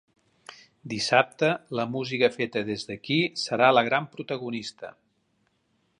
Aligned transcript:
Dissabte, 0.93 1.49
la 1.81 1.85
música 1.97 2.31
feta 2.37 2.65
des 2.71 2.85
d’aquí 2.89 3.21
serà 3.45 3.71
la 3.79 3.87
gran 3.91 4.09
protagonista. 4.17 4.95